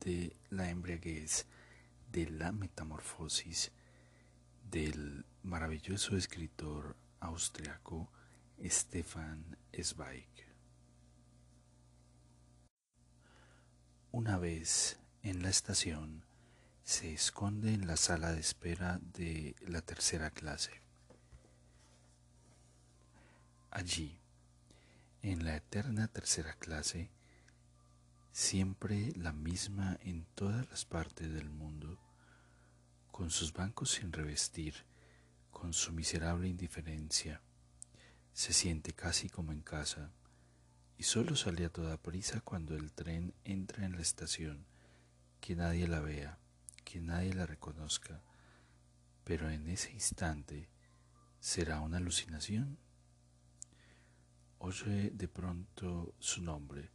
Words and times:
De 0.00 0.36
La 0.50 0.68
embriaguez 0.68 1.46
de 2.12 2.28
la 2.28 2.52
metamorfosis 2.52 3.72
del 4.70 5.24
maravilloso 5.42 6.16
escritor 6.16 6.94
austriaco 7.20 8.10
Stefan 8.62 9.56
Zweig. 9.82 10.28
Una 14.12 14.38
vez 14.38 14.98
en 15.22 15.42
la 15.42 15.48
estación, 15.48 16.26
se 16.82 17.14
esconde 17.14 17.72
en 17.72 17.86
la 17.86 17.96
sala 17.96 18.32
de 18.32 18.40
espera 18.40 19.00
de 19.14 19.56
la 19.66 19.80
tercera 19.80 20.30
clase. 20.30 20.82
Allí, 23.70 24.20
en 25.22 25.46
la 25.46 25.56
eterna 25.56 26.08
tercera 26.08 26.52
clase, 26.52 27.13
siempre 28.34 29.12
la 29.14 29.32
misma 29.32 29.96
en 30.02 30.26
todas 30.34 30.68
las 30.68 30.84
partes 30.84 31.32
del 31.32 31.50
mundo, 31.50 32.00
con 33.12 33.30
sus 33.30 33.52
bancos 33.52 33.92
sin 33.92 34.12
revestir, 34.12 34.74
con 35.52 35.72
su 35.72 35.92
miserable 35.92 36.48
indiferencia, 36.48 37.40
se 38.32 38.52
siente 38.52 38.92
casi 38.92 39.28
como 39.28 39.52
en 39.52 39.60
casa, 39.60 40.10
y 40.98 41.04
solo 41.04 41.36
sale 41.36 41.64
a 41.64 41.68
toda 41.68 41.96
prisa 41.96 42.40
cuando 42.40 42.74
el 42.74 42.90
tren 42.90 43.32
entra 43.44 43.86
en 43.86 43.92
la 43.92 44.02
estación, 44.02 44.66
que 45.40 45.54
nadie 45.54 45.86
la 45.86 46.00
vea, 46.00 46.40
que 46.84 47.00
nadie 47.00 47.34
la 47.34 47.46
reconozca, 47.46 48.20
pero 49.22 49.48
en 49.48 49.68
ese 49.68 49.92
instante 49.92 50.68
será 51.38 51.78
una 51.78 51.98
alucinación. 51.98 52.78
Oye 54.58 55.10
de 55.10 55.28
pronto 55.28 56.16
su 56.18 56.42
nombre, 56.42 56.93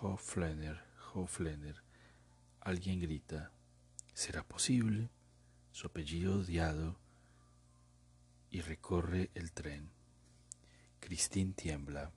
Hoflener, 0.00 0.78
Hoflener. 1.14 1.82
Alguien 2.60 3.00
grita, 3.00 3.50
¿será 4.12 4.42
posible? 4.42 5.08
Su 5.72 5.86
apellido 5.86 6.40
odiado 6.40 6.98
y 8.50 8.60
recorre 8.60 9.30
el 9.34 9.52
tren. 9.52 9.90
Cristín 11.00 11.54
tiembla. 11.54 12.12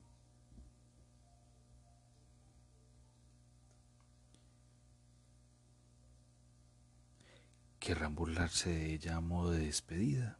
Querrán 7.78 8.14
burlarse 8.14 8.68
de 8.68 8.92
ella 8.92 9.16
a 9.16 9.20
modo 9.20 9.52
de 9.52 9.60
despedida. 9.60 10.38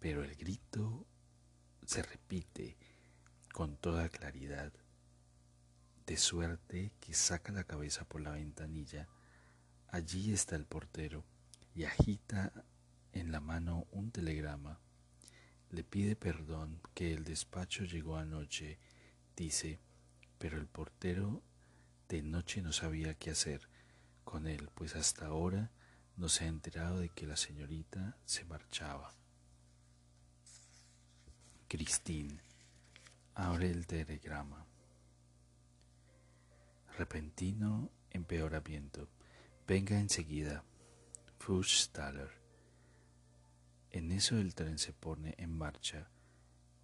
Pero 0.00 0.22
el 0.22 0.34
grito 0.36 1.06
se 1.86 2.02
repite 2.02 2.76
con 3.52 3.78
toda 3.78 4.10
claridad, 4.10 4.70
de 6.06 6.16
suerte 6.16 6.92
que 7.00 7.14
saca 7.14 7.52
la 7.52 7.64
cabeza 7.64 8.04
por 8.04 8.20
la 8.20 8.30
ventanilla. 8.30 9.08
Allí 9.88 10.32
está 10.32 10.56
el 10.56 10.64
portero 10.64 11.24
y 11.74 11.84
agita 11.84 12.52
en 13.12 13.32
la 13.32 13.40
mano 13.40 13.86
un 13.90 14.12
telegrama. 14.12 14.80
Le 15.70 15.82
pide 15.82 16.14
perdón 16.14 16.80
que 16.94 17.12
el 17.12 17.24
despacho 17.24 17.84
llegó 17.84 18.16
anoche, 18.16 18.78
dice, 19.34 19.80
pero 20.38 20.58
el 20.58 20.66
portero 20.66 21.42
de 22.08 22.22
noche 22.22 22.62
no 22.62 22.72
sabía 22.72 23.14
qué 23.14 23.30
hacer 23.30 23.68
con 24.24 24.46
él, 24.46 24.70
pues 24.74 24.94
hasta 24.94 25.26
ahora 25.26 25.72
no 26.16 26.28
se 26.28 26.44
ha 26.44 26.48
enterado 26.48 27.00
de 27.00 27.08
que 27.08 27.26
la 27.26 27.36
señorita 27.36 28.16
se 28.24 28.44
marchaba. 28.44 29.12
Cristín 31.68 32.40
abre 33.34 33.70
el 33.70 33.86
telegrama. 33.86 34.66
Repentino 36.96 37.90
empeoramiento. 38.10 39.06
Venga 39.68 39.98
enseguida. 39.98 40.64
Fuchstaller. 41.38 42.30
En 43.90 44.12
eso 44.12 44.38
el 44.38 44.54
tren 44.54 44.78
se 44.78 44.94
pone 44.94 45.34
en 45.36 45.52
marcha 45.52 46.08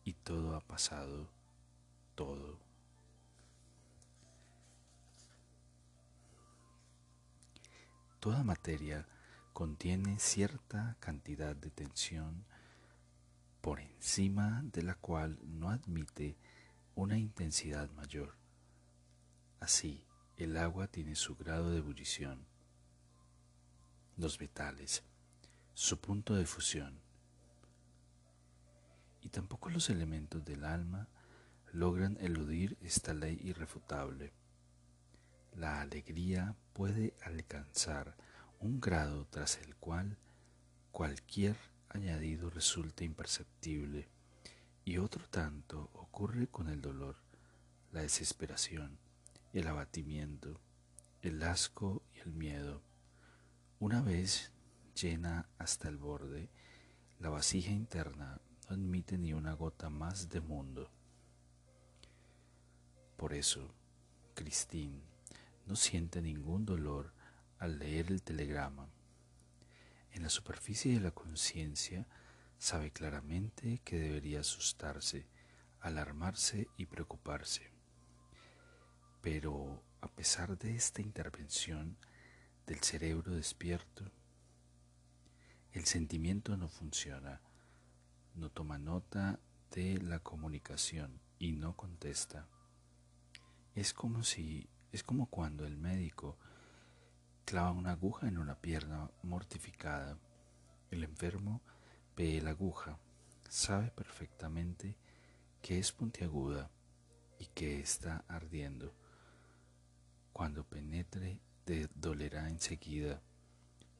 y 0.05 0.13
todo 0.13 0.55
ha 0.55 0.61
pasado, 0.61 1.31
todo. 2.15 2.61
Toda 8.21 8.45
materia 8.45 9.09
contiene 9.55 10.19
cierta 10.19 10.99
cantidad 11.01 11.57
de 11.57 11.71
tensión 11.71 12.45
por 13.63 13.81
encima 13.81 14.61
de 14.65 14.83
la 14.83 14.95
cual 14.95 15.39
no 15.43 15.71
admite 15.71 16.37
una 16.95 17.17
intensidad 17.17 17.91
mayor. 17.93 18.42
Así, 19.63 20.05
el 20.39 20.57
agua 20.57 20.89
tiene 20.89 21.15
su 21.15 21.37
grado 21.37 21.71
de 21.71 21.79
ebullición. 21.79 22.45
Los 24.17 24.41
metales, 24.41 25.05
su 25.73 26.01
punto 26.01 26.35
de 26.35 26.47
fusión. 26.47 27.01
Y 29.21 29.29
tampoco 29.29 29.71
los 29.71 29.89
elementos 29.89 30.45
del 30.45 30.65
alma 30.65 31.07
logran 31.73 32.19
eludir 32.21 32.77
esta 32.81 33.15
ley 33.15 33.39
irrefutable. 33.41 34.33
La 35.55 35.81
alegría 35.81 36.57
puede 36.73 37.15
alcanzar 37.23 38.17
un 38.59 38.81
grado 38.81 39.29
tras 39.31 39.59
el 39.59 39.77
cual 39.77 40.19
cualquier 40.91 41.57
añadido 41.89 42.51
resulta 42.51 43.05
imperceptible 43.05 44.09
y 44.85 44.99
otro 44.99 45.25
tanto 45.29 45.89
ocurre 45.93 46.49
con 46.49 46.69
el 46.69 46.81
dolor, 46.81 47.15
la 47.93 48.01
desesperación, 48.01 48.99
el 49.53 49.69
abatimiento, 49.69 50.61
el 51.21 51.43
asco 51.43 52.03
y 52.15 52.21
el 52.21 52.33
miedo. 52.33 52.83
Una 53.79 54.01
vez 54.01 54.51
llena 54.95 55.49
hasta 55.59 55.89
el 55.89 55.99
borde, 55.99 56.49
la 57.19 57.29
vasija 57.29 57.71
interna 57.71 58.41
no 58.69 58.75
admite 58.75 59.19
ni 59.19 59.35
una 59.35 59.53
gota 59.53 59.91
más 59.91 60.31
de 60.31 60.41
mundo. 60.41 60.91
Por 63.17 63.35
eso, 63.35 63.75
Christine 64.35 65.03
no 65.67 65.77
siente 65.77 66.23
ningún 66.23 66.65
dolor 66.65 67.13
al 67.59 67.79
leer 67.79 68.11
el 68.11 68.23
telegrama. 68.23 68.89
En 70.13 70.23
la 70.23 70.31
superficie 70.31 70.95
de 70.95 71.01
la 71.01 71.11
conciencia 71.11 72.07
sabe 72.59 72.91
claramente 72.91 73.81
que 73.85 73.99
debería 73.99 74.41
asustarse, 74.41 75.27
alarmarse 75.81 76.69
y 76.77 76.87
preocuparse. 76.87 77.72
Pero 79.23 79.83
a 80.01 80.09
pesar 80.09 80.59
de 80.59 80.75
esta 80.75 81.01
intervención 81.01 81.97
del 82.67 82.81
cerebro 82.81 83.33
despierto, 83.33 84.11
el 85.73 85.85
sentimiento 85.85 86.57
no 86.57 86.69
funciona, 86.69 87.41
no 88.35 88.51
toma 88.51 88.79
nota 88.79 89.39
de 89.71 89.99
la 89.99 90.19
comunicación 90.19 91.21
y 91.39 91.53
no 91.53 91.77
contesta. 91.77 92.49
Es 93.77 93.95
como 93.95 94.25
si, 94.25 94.69
es 94.91 95.05
como 95.05 95.27
cuando 95.27 95.67
el 95.67 95.79
médico 95.79 96.37
clava 97.45 97.71
una 97.71 97.93
aguja 97.93 98.27
en 98.27 98.39
una 98.39 98.57
pierna 98.57 99.09
mortificada. 99.23 100.19
El 100.91 101.05
enfermo 101.05 101.63
ve 102.17 102.41
la 102.43 102.51
aguja, 102.51 102.99
sabe 103.49 103.93
perfectamente 103.93 104.97
que 105.63 105.79
es 105.79 105.93
puntiaguda 105.93 106.73
y 107.39 107.47
que 107.47 107.79
está 107.79 108.25
ardiendo. 108.27 108.93
Cuando 110.33 110.65
penetre, 110.65 111.41
dolerá 111.95 112.49
enseguida, 112.49 113.23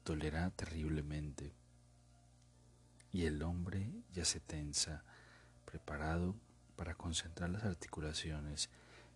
dolerá 0.03 0.49
terriblemente 0.51 1.53
y 3.11 3.25
el 3.25 3.41
hombre 3.43 3.91
ya 4.11 4.25
se 4.25 4.39
tensa, 4.39 5.03
preparado 5.65 6.35
para 6.75 6.95
concentrar 6.95 7.49
las 7.51 7.63
articulaciones 7.63 8.69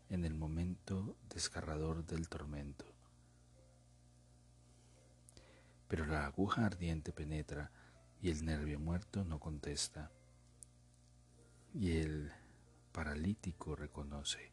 en 0.09 0.23
el 0.23 0.35
momento 0.35 1.17
desgarrador 1.29 2.05
del 2.05 2.29
tormento. 2.29 2.85
Pero 5.87 6.05
la 6.05 6.25
aguja 6.25 6.65
ardiente 6.65 7.11
penetra 7.11 7.71
y 8.21 8.29
el 8.29 8.45
nervio 8.45 8.79
muerto 8.79 9.23
no 9.23 9.39
contesta. 9.39 10.11
y 11.73 11.97
el 11.97 12.31
paralítico 12.91 13.75
reconoce, 13.75 14.51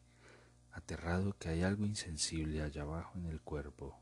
aterrado, 0.75 1.37
que 1.37 1.49
hay 1.49 1.63
algo 1.63 1.85
insensible 1.85 2.61
allá 2.61 2.81
abajo 2.81 3.17
en 3.17 3.27
el 3.27 3.41
cuerpo, 3.41 3.97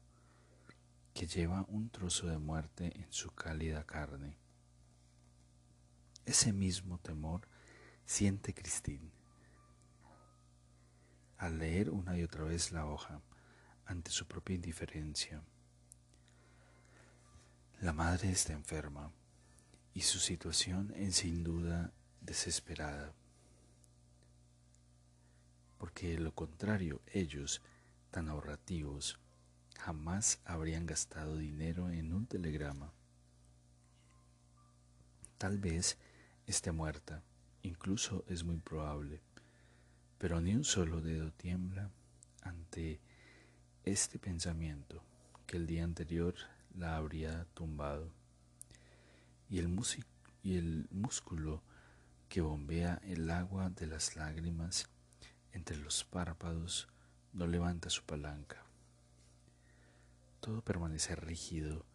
que 1.13 1.27
lleva 1.27 1.65
un 1.67 1.89
trozo 1.89 2.27
de 2.27 2.39
muerte 2.39 2.91
en 2.99 3.13
su 3.13 3.31
cálida 3.31 3.85
carne. 3.85 4.35
Ese 6.25 6.51
mismo 6.51 6.97
temor 6.97 7.47
siente 8.05 8.55
Cristín. 8.55 9.11
Al 11.37 11.59
leer 11.59 11.91
una 11.91 12.17
y 12.17 12.23
otra 12.23 12.43
vez 12.43 12.71
la 12.71 12.87
hoja, 12.87 13.21
ante 13.85 14.09
su 14.09 14.25
propia 14.25 14.55
indiferencia, 14.55 15.43
la 17.81 17.93
madre 17.93 18.31
está 18.31 18.53
enferma 18.53 19.11
y 19.93 20.01
su 20.01 20.17
situación 20.17 20.91
es 20.95 21.17
sin 21.17 21.43
duda 21.43 21.93
desesperada, 22.21 23.13
porque 25.83 26.11
de 26.11 26.19
lo 26.19 26.33
contrario 26.33 27.01
ellos, 27.11 27.61
tan 28.09 28.29
ahorrativos, 28.29 29.19
jamás 29.77 30.39
habrían 30.45 30.85
gastado 30.85 31.35
dinero 31.35 31.89
en 31.89 32.13
un 32.13 32.25
telegrama. 32.25 32.93
Tal 35.37 35.57
vez 35.57 35.97
esté 36.47 36.71
muerta, 36.71 37.21
incluso 37.63 38.23
es 38.29 38.45
muy 38.45 38.59
probable, 38.59 39.19
pero 40.19 40.39
ni 40.39 40.55
un 40.55 40.63
solo 40.63 41.01
dedo 41.01 41.33
tiembla 41.33 41.91
ante 42.43 43.01
este 43.83 44.19
pensamiento 44.19 45.03
que 45.45 45.57
el 45.57 45.67
día 45.67 45.83
anterior 45.83 46.33
la 46.77 46.95
habría 46.95 47.43
tumbado 47.55 48.09
y 49.49 49.59
el, 49.59 49.77
y 50.43 50.55
el 50.55 50.87
músculo 50.91 51.61
que 52.29 52.39
bombea 52.39 53.01
el 53.03 53.29
agua 53.29 53.69
de 53.69 53.87
las 53.87 54.15
lágrimas 54.15 54.87
entre 55.53 55.77
los 55.77 56.03
párpados 56.03 56.87
no 57.31 57.47
levanta 57.47 57.89
su 57.89 58.03
palanca. 58.03 58.63
Todo 60.39 60.61
permanece 60.61 61.15
rígido 61.15 61.85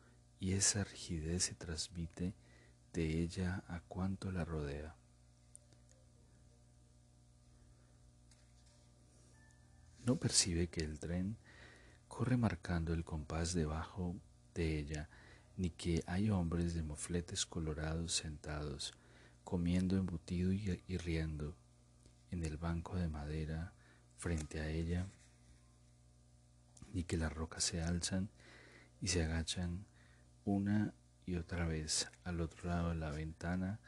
y 0.41 0.53
esa 0.53 0.85
rigidez 0.85 1.45
se 1.45 1.55
transmite 1.55 2.35
de 2.93 3.21
ella 3.21 3.63
a 3.69 3.81
cuanto 3.81 4.33
la 4.33 4.45
rodea. 4.45 4.97
No 10.07 10.17
percibe 10.17 10.69
que 10.69 10.81
el 10.81 10.99
tren 10.99 11.37
corre 12.07 12.37
marcando 12.37 12.95
el 12.95 13.05
compás 13.05 13.53
debajo 13.53 14.17
de 14.55 14.79
ella, 14.79 15.09
ni 15.57 15.71
que 15.71 16.03
hay 16.07 16.31
hombres 16.31 16.73
de 16.75 16.83
mofletes 16.83 17.45
colorados 17.45 18.15
sentados, 18.15 18.95
comiendo 19.45 19.97
embutido 19.97 20.53
y, 20.53 20.83
y 20.87 20.97
riendo 20.97 21.55
en 22.31 22.45
el 22.45 22.57
banco 22.57 22.97
de 22.97 23.09
madera 23.09 23.73
frente 24.17 24.61
a 24.61 24.69
ella, 24.69 25.07
ni 26.93 27.05
que 27.05 27.17
las 27.17 27.33
rocas 27.33 27.65
se 27.65 27.83
alzan 27.83 28.31
y 29.01 29.09
se 29.09 29.25
agachan 29.25 29.87
una 30.45 30.95
y 31.27 31.37
otra 31.37 31.67
vez 31.67 32.09
al 32.25 32.41
otro 32.41 32.71
lado 32.71 32.89
de 32.91 32.95
la 32.97 33.11
ventana 33.11 33.81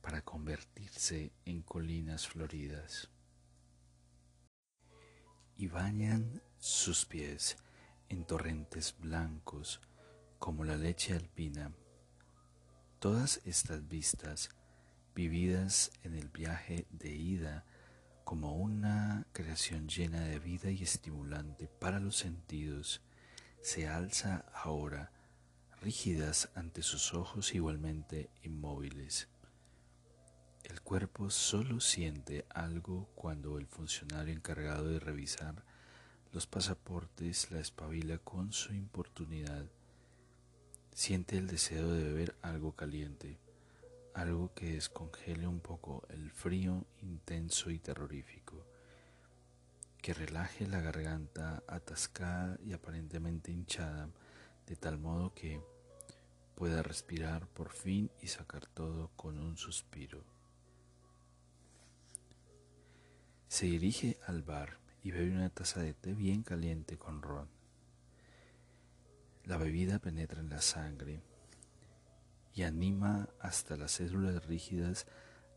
para 0.00 0.22
convertirse 0.22 1.32
en 1.44 1.62
colinas 1.62 2.26
floridas. 2.28 3.10
Y 5.56 5.68
bañan 5.68 6.42
sus 6.58 7.06
pies 7.06 7.56
en 8.08 8.24
torrentes 8.24 8.96
blancos 8.98 9.80
como 10.38 10.64
la 10.64 10.76
leche 10.76 11.14
alpina. 11.14 11.72
Todas 12.98 13.40
estas 13.44 13.86
vistas, 13.86 14.50
vividas 15.14 15.92
en 16.02 16.14
el 16.14 16.28
viaje 16.28 16.86
de 16.90 17.14
ida 17.14 17.64
como 18.24 18.56
una 18.56 19.26
creación 19.32 19.88
llena 19.88 20.20
de 20.20 20.38
vida 20.38 20.70
y 20.70 20.82
estimulante 20.82 21.68
para 21.68 22.00
los 22.00 22.16
sentidos, 22.16 23.02
se 23.60 23.86
alza 23.86 24.46
ahora 24.54 25.12
rígidas 25.80 26.48
ante 26.54 26.82
sus 26.82 27.12
ojos 27.12 27.54
igualmente 27.54 28.30
inmóviles. 28.42 29.28
El 30.64 30.80
cuerpo 30.80 31.28
solo 31.28 31.80
siente 31.80 32.46
algo 32.48 33.10
cuando 33.14 33.58
el 33.58 33.66
funcionario 33.66 34.34
encargado 34.34 34.88
de 34.88 34.98
revisar 34.98 35.62
los 36.32 36.46
pasaportes 36.46 37.50
la 37.50 37.60
espabila 37.60 38.18
con 38.18 38.52
su 38.52 38.72
importunidad. 38.72 39.66
Siente 40.94 41.36
el 41.36 41.46
deseo 41.46 41.92
de 41.92 42.02
beber 42.02 42.36
algo 42.40 42.72
caliente, 42.74 43.38
algo 44.14 44.54
que 44.54 44.72
descongele 44.72 45.46
un 45.46 45.60
poco 45.60 46.04
el 46.08 46.30
frío 46.30 46.86
intenso 47.02 47.70
y 47.70 47.78
terrorífico, 47.78 48.64
que 50.00 50.14
relaje 50.14 50.66
la 50.66 50.80
garganta 50.80 51.62
atascada 51.66 52.56
y 52.64 52.72
aparentemente 52.72 53.50
hinchada, 53.50 54.08
de 54.66 54.76
tal 54.76 54.98
modo 54.98 55.34
que 55.34 55.60
pueda 56.54 56.82
respirar 56.82 57.48
por 57.48 57.70
fin 57.72 58.10
y 58.22 58.28
sacar 58.28 58.66
todo 58.66 59.10
con 59.16 59.38
un 59.38 59.56
suspiro. 59.56 60.22
Se 63.48 63.66
dirige 63.66 64.16
al 64.26 64.42
bar 64.42 64.78
y 65.02 65.10
bebe 65.10 65.32
una 65.32 65.50
taza 65.50 65.80
de 65.80 65.92
té 65.92 66.14
bien 66.14 66.42
caliente 66.42 66.96
con 66.96 67.20
ron. 67.20 67.48
La 69.44 69.58
bebida 69.58 69.98
penetra 69.98 70.40
en 70.40 70.50
la 70.50 70.60
sangre 70.60 71.20
y 72.54 72.62
anima 72.62 73.28
hasta 73.40 73.76
las 73.76 73.92
células 73.92 74.46
rígidas 74.46 75.06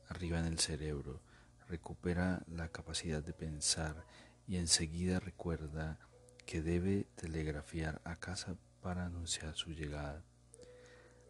arriba 0.09 0.39
en 0.39 0.45
el 0.45 0.59
cerebro, 0.59 1.21
recupera 1.67 2.43
la 2.47 2.69
capacidad 2.69 3.23
de 3.23 3.33
pensar 3.33 4.05
y 4.47 4.57
enseguida 4.57 5.19
recuerda 5.19 5.99
que 6.45 6.61
debe 6.61 7.05
telegrafiar 7.15 8.01
a 8.05 8.15
casa 8.15 8.55
para 8.81 9.05
anunciar 9.05 9.55
su 9.55 9.71
llegada. 9.71 10.23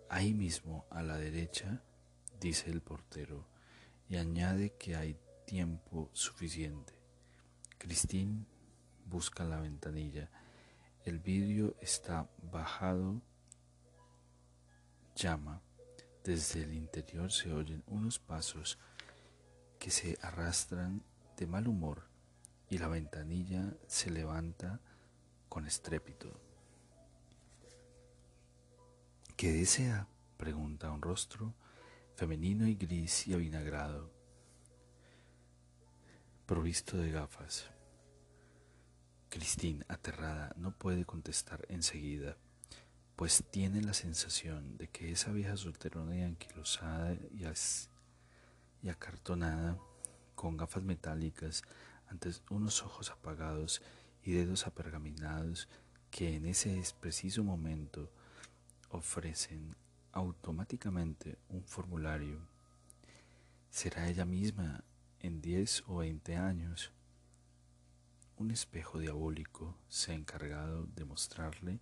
Ahí 0.10 0.34
mismo, 0.34 0.86
a 0.90 1.02
la 1.02 1.18
derecha, 1.18 1.82
dice 2.40 2.70
el 2.70 2.82
portero, 2.82 3.48
y 4.08 4.18
añade 4.18 4.74
que 4.78 4.96
hay 4.96 5.18
tiempo 5.46 6.10
suficiente. 6.14 6.94
Christine 7.78 8.46
busca 9.06 9.44
la 9.44 9.60
ventanilla. 9.60 10.30
El 11.04 11.20
vidrio 11.20 11.76
está 11.82 12.30
bajado. 12.52 13.22
Llama. 15.18 15.64
Desde 16.24 16.62
el 16.62 16.76
interior 16.76 17.32
se 17.32 17.52
oyen 17.52 17.84
unos 17.88 18.20
pasos 18.20 18.78
que 19.80 19.90
se 19.90 20.16
arrastran 20.22 21.02
de 21.36 21.48
mal 21.48 21.68
humor 21.68 22.04
y 22.70 22.78
la 22.78 22.88
ventanilla 22.88 23.74
se 23.88 24.12
levanta 24.12 24.80
con 25.50 25.66
estrépito. 25.66 26.40
¿Qué 29.36 29.52
desea? 29.52 30.08
pregunta 30.38 30.92
un 30.92 31.02
rostro 31.02 31.56
femenino 32.16 32.68
y 32.68 32.76
gris 32.76 33.28
y 33.28 33.34
avinagrado, 33.34 34.12
provisto 36.46 36.96
de 36.96 37.10
gafas. 37.10 37.66
Christine, 39.30 39.84
aterrada, 39.88 40.54
no 40.58 40.78
puede 40.78 41.06
contestar 41.06 41.66
enseguida, 41.70 42.38
pues 43.18 43.44
tiene 43.50 43.82
la 43.82 43.96
sensación 43.96 44.78
de 44.78 44.90
que 44.90 45.12
esa 45.12 45.32
vieja 45.32 45.58
solterona 45.58 46.16
y 46.16 46.22
anquilosada 46.22 47.16
y, 47.16 47.46
y 48.84 48.90
acartonada, 48.90 49.80
con 50.36 50.56
gafas 50.56 50.84
metálicas, 50.84 51.64
ante 52.10 52.30
unos 52.52 52.84
ojos 52.84 53.10
apagados 53.10 53.82
y 54.24 54.34
dedos 54.34 54.68
apergaminados, 54.68 55.68
que 56.12 56.36
en 56.36 56.46
ese 56.46 56.80
preciso 57.02 57.44
momento 57.44 58.12
ofrecen 58.92 59.76
automáticamente 60.12 61.40
un 61.50 61.64
formulario. 61.64 62.40
Será 63.72 64.08
ella 64.08 64.26
misma 64.26 64.84
en 65.22 65.42
10 65.42 65.86
o 65.88 65.98
20 65.98 66.36
años. 66.36 66.92
Un 68.38 68.52
espejo 68.52 69.00
diabólico 69.00 69.76
se 69.90 70.12
ha 70.12 70.16
encargado 70.16 70.86
de 70.96 71.04
mostrarle 71.04 71.80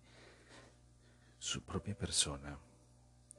su 1.38 1.63
propia 1.63 1.98
persona 1.98 2.60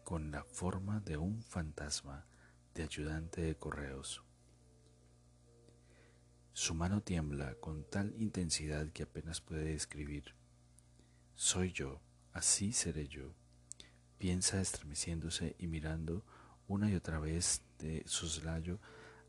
con 0.04 0.30
la 0.30 0.44
forma 0.44 1.00
de 1.00 1.16
un 1.16 1.42
fantasma 1.42 2.26
de 2.74 2.84
ayudante 2.84 3.40
de 3.40 3.56
correos. 3.56 4.22
Su 6.52 6.74
mano 6.74 7.02
tiembla 7.02 7.54
con 7.56 7.84
tal 7.84 8.14
intensidad 8.20 8.90
que 8.92 9.02
apenas 9.02 9.40
puede 9.40 9.64
describir. 9.64 10.34
Soy 11.34 11.72
yo, 11.72 12.00
así 12.32 12.72
seré 12.72 13.08
yo 13.08 13.34
piensa 14.18 14.60
estremeciéndose 14.60 15.56
y 15.58 15.66
mirando 15.66 16.24
una 16.68 16.90
y 16.90 16.94
otra 16.94 17.18
vez 17.20 17.62
de 17.78 18.02
soslayo 18.06 18.80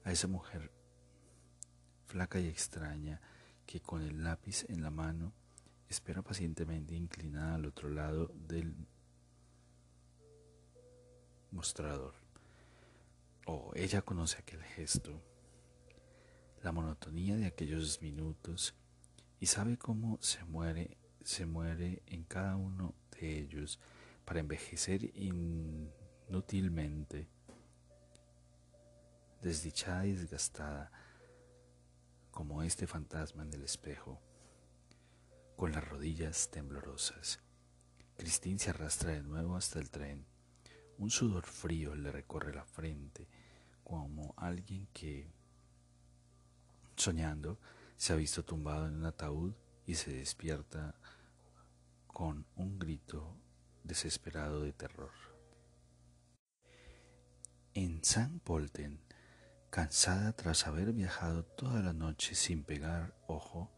a 0.04 0.12
esa 0.12 0.28
mujer 0.28 0.72
flaca 2.06 2.40
y 2.40 2.48
extraña 2.48 3.22
que 3.66 3.82
con 3.82 4.02
el 4.02 4.24
lápiz 4.24 4.66
en 4.70 4.82
la 4.82 4.90
mano 4.90 5.34
espera 5.90 6.22
pacientemente 6.22 6.96
inclinada 6.96 7.56
al 7.56 7.66
otro 7.66 7.90
lado 7.90 8.32
del 8.48 8.74
mostrador. 11.52 12.14
o 13.46 13.72
ella 13.76 14.02
conoce 14.02 14.40
aquel 14.40 14.62
gesto, 14.62 15.22
la 16.62 16.74
monotonía 16.74 17.38
de 17.38 17.46
aquellos 17.46 18.02
minutos 18.02 18.76
y 19.40 19.46
sabe 19.46 19.78
cómo 19.78 20.18
se 20.22 20.44
muere, 20.44 20.98
se 21.24 21.46
muere 21.46 22.04
en 22.08 22.26
cada 22.26 22.58
uno 22.58 22.94
de 23.12 23.40
ellos 23.40 23.80
para 24.26 24.42
envejecer 24.42 25.16
inútilmente, 25.16 27.30
desdichada 29.42 30.06
y 30.06 30.12
desgastada 30.12 30.92
como 32.32 32.64
este 32.64 32.86
fantasma 32.86 33.44
en 33.44 33.54
el 33.54 33.64
espejo, 33.64 34.20
con 35.58 35.72
las 35.72 35.86
rodillas 35.86 36.50
temblorosas. 36.52 37.40
Christine 38.16 38.60
se 38.60 38.70
arrastra 38.70 39.14
de 39.14 39.24
nuevo 39.24 39.58
hasta 39.58 39.80
el 39.80 39.90
tren. 39.90 40.28
Un 41.00 41.10
sudor 41.10 41.46
frío 41.46 41.96
le 41.96 42.12
recorre 42.12 42.54
la 42.54 42.64
frente, 42.64 43.28
como 43.84 44.36
alguien 44.38 44.88
que, 44.94 45.32
soñando, 46.96 47.60
se 47.98 48.14
ha 48.14 48.16
visto 48.16 48.46
tumbado 48.46 48.88
en 48.88 48.98
un 48.98 49.06
ataúd 49.06 49.56
y 49.88 49.96
se 49.96 50.14
despierta 50.14 50.94
con 52.06 52.46
un 52.56 52.78
grito 52.78 53.36
desesperado 53.84 54.62
de 54.62 54.74
terror. 54.74 55.12
En 57.74 58.04
San 58.04 58.40
Polten, 58.42 59.02
cansada 59.72 60.34
tras 60.34 60.68
haber 60.68 60.94
viajado 60.94 61.46
toda 61.46 61.82
la 61.82 61.94
noche 61.94 62.36
sin 62.36 62.64
pegar 62.64 63.16
ojo, 63.26 63.72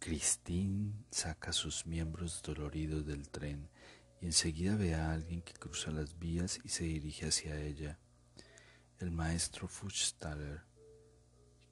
Christine 0.00 0.92
saca 1.10 1.52
sus 1.52 1.84
miembros 1.84 2.40
doloridos 2.42 3.04
del 3.04 3.28
tren 3.28 3.68
y 4.20 4.26
enseguida 4.26 4.76
ve 4.76 4.94
a 4.94 5.12
alguien 5.12 5.42
que 5.42 5.54
cruza 5.54 5.90
las 5.90 6.18
vías 6.18 6.60
y 6.64 6.68
se 6.68 6.84
dirige 6.84 7.26
hacia 7.26 7.60
ella. 7.60 7.98
El 9.00 9.10
maestro 9.10 9.66
Fuchstaller, 9.66 10.62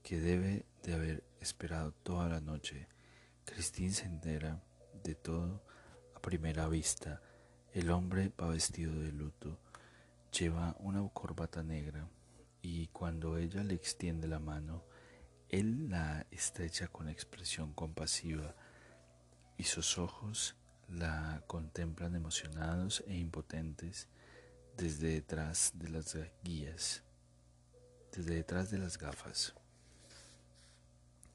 que 0.03 0.21
debe 0.21 0.67
de 0.83 0.95
haber 0.95 1.25
esperado 1.41 1.93
toda 1.93 2.29
la 2.29 2.41
noche. 2.41 2.89
Christine 3.45 3.93
se 3.93 4.07
entera 4.07 4.63
de 5.05 5.15
todo 5.15 5.65
a 6.15 6.21
primera 6.21 6.69
vista. 6.69 7.23
El 7.73 7.91
hombre 7.91 8.33
va 8.41 8.49
vestido 8.49 8.93
de 9.01 9.13
luto, 9.13 9.61
lleva 10.37 10.77
una 10.81 11.09
corbata 11.11 11.63
negra 11.63 12.09
y 12.61 12.89
cuando 12.89 13.39
ella 13.39 13.63
le 13.63 13.75
extiende 13.75 14.27
la 14.27 14.41
mano, 14.41 14.85
él 15.49 15.89
la 15.89 16.27
estrecha 16.31 16.89
con 16.89 17.09
expresión 17.09 17.73
compasiva 17.73 18.55
y 19.57 19.65
sus 19.65 19.99
ojos 19.99 20.57
la 20.89 21.43
contemplan 21.47 22.15
emocionados 22.15 23.03
e 23.07 23.17
impotentes 23.17 24.09
desde 24.77 25.09
detrás 25.09 25.73
de 25.75 25.89
las 25.89 26.17
guías, 26.43 27.03
desde 28.13 28.35
detrás 28.35 28.71
de 28.71 28.79
las 28.79 28.99
gafas. 28.99 29.55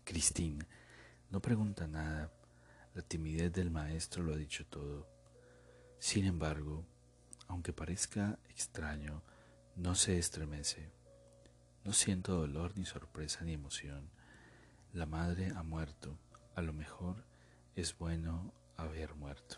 Christine 0.03 0.65
no 1.29 1.41
pregunta 1.41 1.87
nada, 1.87 2.31
la 2.93 3.01
timidez 3.01 3.53
del 3.53 3.71
maestro 3.71 4.23
lo 4.23 4.33
ha 4.33 4.37
dicho 4.37 4.65
todo. 4.65 5.07
Sin 5.99 6.25
embargo, 6.25 6.85
aunque 7.47 7.73
parezca 7.73 8.37
extraño, 8.49 9.23
no 9.75 9.95
se 9.95 10.17
estremece. 10.17 10.91
No 11.83 11.93
siento 11.93 12.37
dolor 12.37 12.77
ni 12.77 12.85
sorpresa 12.85 13.43
ni 13.43 13.53
emoción. 13.53 14.11
La 14.93 15.07
madre 15.07 15.51
ha 15.55 15.63
muerto. 15.63 16.15
A 16.53 16.61
lo 16.61 16.73
mejor 16.73 17.25
es 17.75 17.97
bueno 17.97 18.53
haber 18.77 19.15
muerto. 19.15 19.57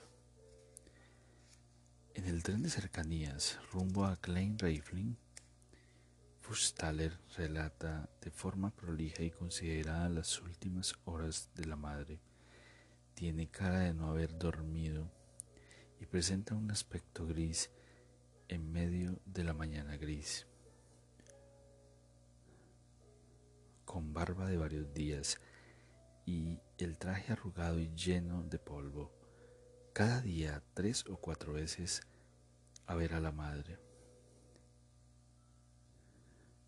En 2.13 2.25
el 2.25 2.41
tren 2.41 2.63
de 2.63 2.69
cercanías 2.69 3.59
rumbo 3.73 4.05
a 4.05 4.15
Klein 4.15 4.57
Reifling, 4.57 5.17
Fustaler 6.39 7.19
relata 7.35 8.09
de 8.21 8.31
forma 8.31 8.69
prolija 8.69 9.23
y 9.23 9.31
considerada 9.31 10.07
las 10.07 10.41
últimas 10.41 10.95
horas 11.03 11.49
de 11.55 11.65
la 11.65 11.75
madre. 11.75 12.21
Tiene 13.15 13.49
cara 13.49 13.79
de 13.79 13.93
no 13.93 14.07
haber 14.07 14.37
dormido 14.37 15.11
y 15.99 16.05
presenta 16.05 16.55
un 16.55 16.71
aspecto 16.71 17.27
gris 17.27 17.69
en 18.47 18.71
medio 18.71 19.19
de 19.25 19.43
la 19.43 19.53
mañana 19.53 19.97
gris. 19.97 20.47
Con 23.93 24.11
barba 24.11 24.47
de 24.47 24.57
varios 24.57 24.91
días 24.95 25.39
y 26.25 26.57
el 26.79 26.97
traje 26.97 27.31
arrugado 27.31 27.77
y 27.79 27.93
lleno 27.93 28.41
de 28.41 28.57
polvo, 28.57 29.11
cada 29.93 30.19
día 30.19 30.63
tres 30.73 31.05
o 31.07 31.17
cuatro 31.17 31.53
veces 31.53 32.01
a 32.87 32.95
ver 32.95 33.13
a 33.13 33.19
la 33.19 33.31
madre. 33.31 33.77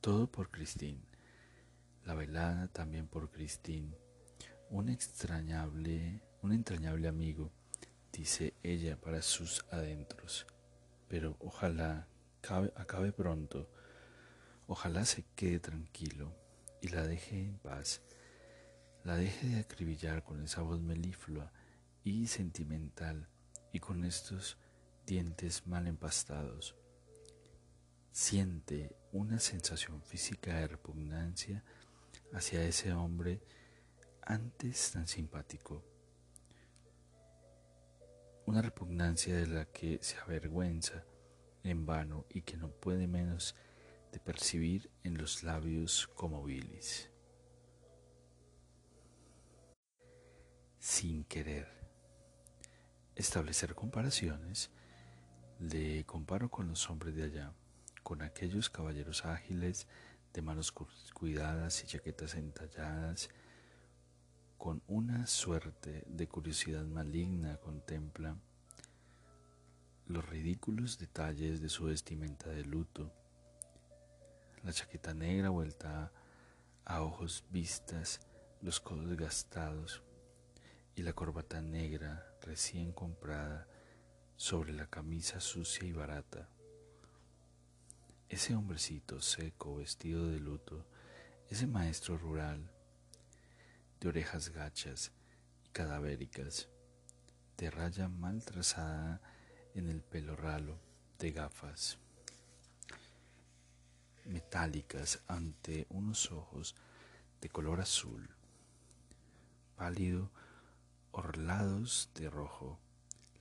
Todo 0.02 0.32
por 0.32 0.52
Christine, 0.52 1.02
la 2.04 2.14
velada 2.14 2.68
también 2.68 3.08
por 3.08 3.32
Christine, 3.32 3.98
un 4.70 4.90
extrañable, 4.90 6.22
un 6.44 6.54
entrañable 6.54 7.08
amigo, 7.08 7.52
dice 8.14 8.54
ella 8.62 9.02
para 9.02 9.24
sus 9.24 9.66
adentros, 9.72 10.46
pero 11.08 11.38
ojalá 11.40 12.08
acabe 12.76 13.12
pronto, 13.12 13.68
ojalá 14.68 15.06
se 15.06 15.26
quede 15.36 15.60
tranquilo 15.60 16.45
y 16.86 16.88
la 16.90 17.02
deje 17.08 17.40
en 17.40 17.58
paz. 17.58 18.04
La 19.04 19.16
deje 19.16 19.48
de 19.48 19.60
acribillar 19.60 20.24
con 20.24 20.44
esa 20.44 20.62
voz 20.62 20.80
meliflua 20.80 21.52
y 22.04 22.28
sentimental 22.28 23.28
y 23.74 23.80
con 23.80 24.06
estos 24.06 24.60
dientes 25.04 25.66
mal 25.66 25.88
empastados. 25.88 26.76
Siente 28.12 28.96
una 29.12 29.40
sensación 29.40 30.04
física 30.04 30.60
de 30.60 30.68
repugnancia 30.68 31.64
hacia 32.34 32.64
ese 32.64 32.94
hombre 32.94 33.42
antes 34.22 34.92
tan 34.92 35.08
simpático. 35.08 35.84
Una 38.46 38.62
repugnancia 38.62 39.36
de 39.36 39.48
la 39.48 39.66
que 39.66 39.98
se 40.04 40.18
avergüenza 40.20 41.04
en 41.64 41.88
vano 41.88 42.28
y 42.30 42.44
que 42.44 42.58
no 42.58 42.70
puede 42.70 43.08
menos 43.08 43.56
de 44.16 44.22
percibir 44.22 44.90
en 45.04 45.18
los 45.18 45.44
labios 45.44 46.08
como 46.16 46.42
bilis. 46.42 47.10
Sin 50.80 51.26
querer 51.26 51.68
establecer 53.14 53.76
comparaciones, 53.76 54.72
le 55.60 56.06
comparo 56.06 56.50
con 56.50 56.70
los 56.70 56.90
hombres 56.90 57.14
de 57.14 57.24
allá, 57.24 57.52
con 58.04 58.22
aquellos 58.22 58.70
caballeros 58.70 59.26
ágiles, 59.26 59.86
de 60.32 60.42
manos 60.42 60.72
cuidadas 60.72 61.84
y 61.84 61.88
chaquetas 61.88 62.36
entalladas, 62.36 63.30
con 64.58 64.82
una 64.88 65.28
suerte 65.28 66.06
de 66.08 66.28
curiosidad 66.30 66.86
maligna 66.86 67.58
contempla 67.58 68.38
los 70.08 70.26
ridículos 70.30 71.00
detalles 71.00 71.60
de 71.60 71.68
su 71.68 71.84
vestimenta 71.84 72.50
de 72.50 72.64
luto, 72.64 73.12
la 74.66 74.74
chaqueta 74.74 75.14
negra 75.14 75.52
vuelta 75.52 76.12
a 76.86 77.04
ojos 77.04 77.46
vistas, 77.52 78.20
los 78.62 78.80
codos 78.80 79.16
gastados 79.16 80.02
y 80.96 81.04
la 81.04 81.14
corbata 81.14 81.62
negra 81.62 82.26
recién 82.42 82.92
comprada 82.92 83.68
sobre 84.36 84.74
la 84.74 84.88
camisa 84.88 85.40
sucia 85.40 85.88
y 85.88 85.92
barata. 85.92 86.50
Ese 88.28 88.56
hombrecito 88.56 89.22
seco, 89.22 89.76
vestido 89.76 90.32
de 90.32 90.40
luto, 90.40 90.88
ese 91.48 91.68
maestro 91.68 92.18
rural, 92.18 92.72
de 94.00 94.08
orejas 94.08 94.50
gachas 94.50 95.12
y 95.64 95.70
cadavéricas, 95.70 96.70
de 97.56 97.70
raya 97.70 98.08
mal 98.08 98.44
trazada 98.44 99.22
en 99.76 99.90
el 99.90 100.02
pelo 100.02 100.36
ralo, 100.36 100.80
de 101.20 101.32
gafas 101.32 102.00
metálicas 104.26 105.22
ante 105.28 105.86
unos 105.90 106.32
ojos 106.32 106.76
de 107.42 107.50
color 107.50 107.82
azul, 107.82 108.30
pálido, 109.76 110.32
orlados 111.12 112.10
de 112.16 112.30
rojo. 112.30 112.80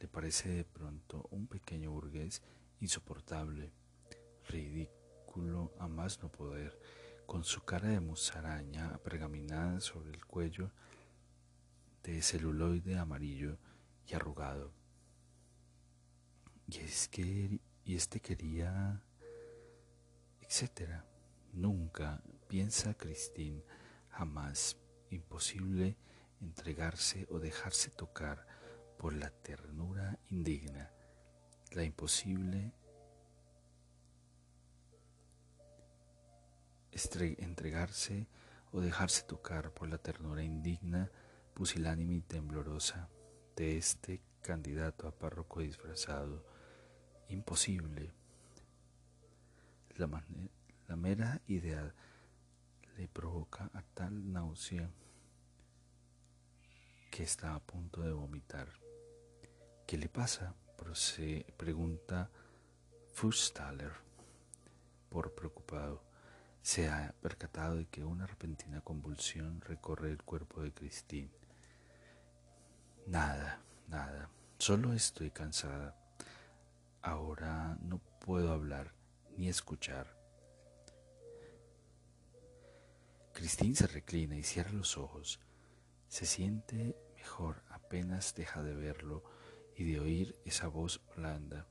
Le 0.01 0.09
parece 0.09 0.49
de 0.51 0.65
pronto 0.65 1.27
un 1.31 1.47
pequeño 1.47 1.91
burgués 1.91 2.43
insoportable, 2.81 3.73
ridículo 4.49 5.73
a 5.79 5.89
más 5.89 6.23
no 6.23 6.31
poder, 6.31 6.79
con 7.27 7.45
su 7.45 7.65
cara 7.65 7.89
de 7.89 8.01
musaraña 8.01 8.99
pergaminada 8.99 9.81
sobre 9.81 10.11
el 10.11 10.25
cuello 10.27 10.71
de 12.03 12.21
celuloide 12.21 12.99
amarillo 12.99 13.59
y 14.07 14.15
arrugado. 14.15 14.73
Y 16.69 16.79
es 16.79 17.09
que 17.09 17.61
y 17.85 17.97
este 17.97 18.21
quería 18.21 19.03
etcétera. 20.55 21.05
Nunca, 21.53 22.23
piensa 22.47 22.95
Christine, 22.95 23.65
jamás 24.09 24.77
imposible 25.11 25.97
entregarse 26.41 27.27
o 27.29 27.41
dejarse 27.41 27.91
tocar 27.91 28.47
por 28.97 29.15
la 29.15 29.31
ternura 29.31 30.17
indigna, 30.31 30.93
la 31.73 31.83
imposible 31.83 32.73
entregarse 37.39 38.29
o 38.71 38.81
dejarse 38.81 39.25
tocar 39.25 39.75
por 39.75 39.89
la 39.89 39.99
ternura 39.99 40.45
indigna, 40.45 41.11
pusilánime 41.53 42.15
y 42.15 42.21
temblorosa 42.21 43.09
de 43.57 43.77
este 43.77 44.23
candidato 44.41 45.09
a 45.09 45.19
párroco 45.19 45.63
disfrazado. 45.63 46.47
Imposible. 47.29 48.24
La, 49.97 50.97
mera 50.97 51.41
idea 51.47 51.95
le 52.97 53.09
provoca 53.09 53.71
a 53.73 53.83
tal 53.95 54.33
náusea 54.33 54.91
que 57.11 57.23
está 57.23 57.55
a 57.55 57.61
punto 57.61 58.01
de 58.03 58.13
vomitar. 58.13 58.69
¿Qué 59.87 59.97
le 59.97 60.09
pasa? 60.09 60.55
Se 60.95 61.45
pregunta 61.57 62.31
Fustaller, 63.13 63.93
por 65.09 65.35
preocupado. 65.35 66.03
Se 66.63 66.89
ha 66.89 67.15
percatado 67.21 67.77
de 67.77 67.87
que 67.87 68.05
una 68.05 68.27
repentina 68.27 68.81
convulsión 68.81 69.61
recorre 69.61 70.11
el 70.11 70.23
cuerpo 70.23 70.63
de 70.63 70.73
Christine. 70.73 71.31
Nada, 73.07 73.61
nada, 73.89 74.31
solo 74.59 74.93
estoy 74.93 75.31
cansada. 75.31 75.97
Ahora 77.03 77.77
no 77.83 77.99
puedo 78.21 78.53
hablar 78.53 78.94
ni 79.37 79.49
escuchar. 79.49 80.17
Christine 83.33 83.75
se 83.75 83.87
reclina 83.89 84.37
y 84.37 84.43
cierra 84.43 84.73
los 84.73 84.97
ojos. 84.97 85.41
Se 86.09 86.27
siente 86.27 86.97
mejor 87.17 87.63
apenas 87.69 88.35
deja 88.35 88.63
de 88.63 88.75
verlo 88.75 89.25
y 89.77 89.91
de 89.91 89.99
oír 89.99 90.39
esa 90.45 90.69
voz 90.69 91.01
blanda, 91.17 91.67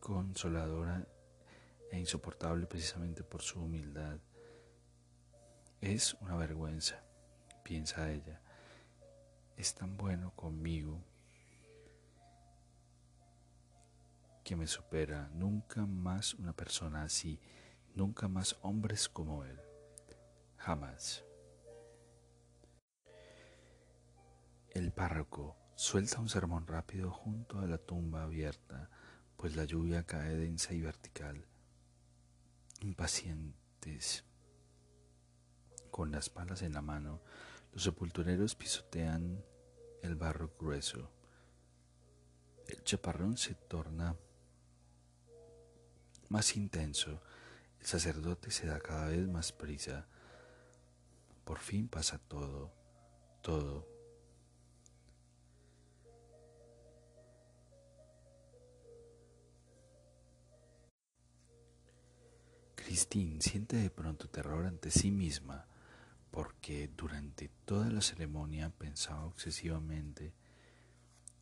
consoladora 0.00 1.06
e 1.90 1.98
insoportable 1.98 2.66
precisamente 2.66 3.22
por 3.24 3.42
su 3.42 3.60
humildad. 3.60 4.18
Es 5.80 6.14
una 6.14 6.36
vergüenza, 6.36 7.02
piensa 7.62 8.10
ella. 8.10 8.42
Es 9.56 9.74
tan 9.74 9.96
bueno 9.96 10.32
conmigo 10.34 11.02
que 14.48 14.56
me 14.56 14.66
supera. 14.66 15.28
Nunca 15.34 15.84
más 15.84 16.32
una 16.32 16.54
persona 16.54 17.02
así, 17.02 17.38
nunca 17.94 18.28
más 18.28 18.56
hombres 18.62 19.06
como 19.06 19.44
él. 19.44 19.60
Jamás. 20.56 21.22
El 24.70 24.90
párroco 24.90 25.54
suelta 25.74 26.18
un 26.18 26.30
sermón 26.30 26.66
rápido 26.66 27.10
junto 27.10 27.58
a 27.58 27.66
la 27.66 27.76
tumba 27.76 28.22
abierta, 28.22 28.88
pues 29.36 29.54
la 29.54 29.64
lluvia 29.64 30.06
cae 30.06 30.34
densa 30.34 30.72
y 30.72 30.80
vertical. 30.80 31.44
Impacientes, 32.80 34.24
con 35.90 36.10
las 36.10 36.30
palas 36.30 36.62
en 36.62 36.72
la 36.72 36.80
mano, 36.80 37.20
los 37.74 37.82
sepultureros 37.82 38.54
pisotean 38.54 39.44
el 40.02 40.16
barro 40.16 40.54
grueso. 40.58 41.12
El 42.66 42.82
chaparrón 42.82 43.36
se 43.36 43.54
torna 43.54 44.16
más 46.28 46.56
intenso. 46.56 47.22
El 47.80 47.86
sacerdote 47.86 48.50
se 48.50 48.66
da 48.66 48.80
cada 48.80 49.08
vez 49.08 49.26
más 49.28 49.52
prisa. 49.52 50.06
Por 51.44 51.58
fin 51.58 51.88
pasa 51.88 52.18
todo, 52.18 52.72
todo. 53.42 53.86
Christine 62.74 63.40
siente 63.40 63.76
de 63.76 63.90
pronto 63.90 64.28
terror 64.28 64.66
ante 64.66 64.90
sí 64.90 65.10
misma 65.10 65.66
porque 66.30 66.88
durante 66.96 67.48
toda 67.64 67.90
la 67.90 68.00
ceremonia 68.00 68.70
pensaba 68.70 69.26
obsesivamente 69.26 70.32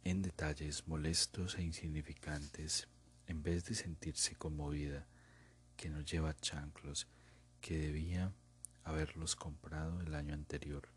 en 0.04 0.22
detalles 0.22 0.87
molestos 0.87 1.56
e 1.56 1.62
insignificantes 1.62 2.88
en 3.26 3.42
vez 3.42 3.64
de 3.64 3.74
sentirse 3.74 4.34
conmovida 4.36 5.06
que 5.76 5.88
no 5.88 6.00
lleva 6.00 6.36
chanclos 6.36 7.08
que 7.60 7.78
debía 7.78 8.32
haberlos 8.84 9.36
comprado 9.36 10.00
el 10.00 10.14
año 10.14 10.34
anterior, 10.34 10.88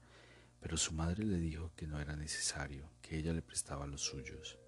pero 0.60 0.78
su 0.78 0.94
madre 0.94 1.26
le 1.26 1.38
dijo 1.38 1.72
que 1.76 1.88
no 1.88 2.00
era 2.00 2.16
necesario, 2.16 2.90
que 3.02 3.18
ella 3.18 3.34
le 3.34 3.42
prestaba 3.42 3.88
los 3.88 4.02
suyos, 4.02 4.60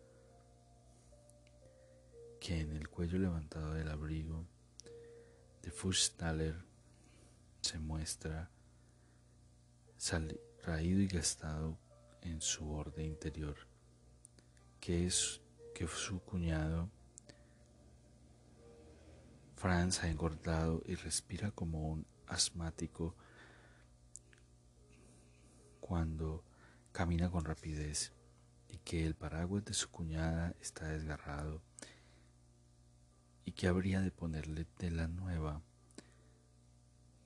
que 2.40 2.60
en 2.60 2.72
el 2.72 2.90
cuello 2.90 3.20
levantado 3.20 3.74
del 3.74 3.90
abrigo 3.90 4.48
de 5.62 5.70
Fuchstaller 5.70 6.66
se 7.62 7.78
muestra 7.78 8.50
raído 10.64 11.00
y 11.00 11.08
gastado 11.08 11.78
en 12.22 12.42
su 12.42 12.66
borde 12.66 13.04
interior, 13.04 13.56
que 14.80 15.06
es 15.06 15.42
que 15.76 15.88
su 15.88 16.20
cuñado 16.22 16.90
Franz 19.62 20.04
ha 20.04 20.10
engordado 20.10 20.82
y 20.88 20.96
respira 20.96 21.52
como 21.52 21.88
un 21.88 22.08
asmático 22.26 23.16
cuando 25.80 26.44
camina 26.92 27.30
con 27.30 27.46
rapidez 27.46 28.12
y 28.70 28.80
que 28.80 29.06
el 29.06 29.14
paraguas 29.14 29.64
de 29.64 29.76
su 29.76 29.92
cuñada 29.92 30.56
está 30.62 30.88
desgarrado 30.88 31.62
y 33.46 33.52
que 33.52 33.68
habría 33.68 34.02
de 34.02 34.10
ponerle 34.10 34.66
tela 34.66 35.08
nueva, 35.08 35.62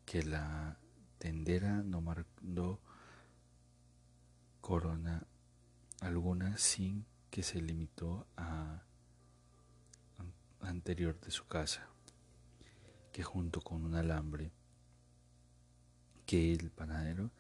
que 0.06 0.22
la 0.22 0.78
tendera 1.20 1.84
no 1.84 2.02
mandó 2.02 2.82
corona 4.60 5.26
alguna 6.02 6.58
sin 6.58 7.06
que 7.30 7.44
se 7.44 7.62
limitó 7.62 8.28
a 8.36 8.84
anterior 10.60 11.18
de 11.22 11.32
su 11.32 11.48
casa, 11.48 11.95
que 13.16 13.24
junto 13.24 13.62
con 13.62 13.86
un 13.86 13.96
alambre 13.96 14.52
que 16.26 16.52
el 16.52 16.70
panadero 16.70 17.32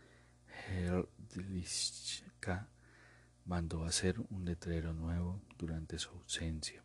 Herdlichka 0.69 2.69
mandó 3.43 3.83
hacer 3.83 4.21
un 4.29 4.45
letrero 4.45 4.93
nuevo 4.93 5.41
durante 5.57 5.99
su 5.99 6.11
ausencia. 6.11 6.81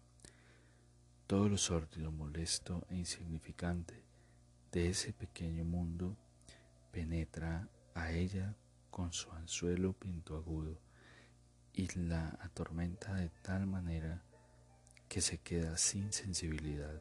Todo 1.29 1.49
lo 1.49 1.57
sórdido, 1.57 2.11
molesto 2.11 2.85
e 2.91 2.97
insignificante 2.97 4.03
de 4.73 4.89
ese 4.89 5.13
pequeño 5.13 5.65
mundo 5.65 6.17
penetra 6.91 7.69
a 7.95 8.11
ella 8.11 8.57
con 8.91 9.13
su 9.13 9.31
anzuelo 9.31 9.93
pintoagudo 9.93 10.81
y 11.73 11.97
la 11.97 12.37
atormenta 12.41 13.15
de 13.15 13.29
tal 13.29 13.69
manera 13.69 14.25
que 15.09 15.21
se 15.21 15.39
queda 15.39 15.79
sin 15.79 16.13
sensibilidad, 16.13 17.01